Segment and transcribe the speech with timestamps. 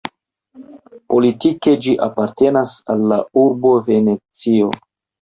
[1.15, 4.77] Politike ĝi apartenas al la urbo Venecio.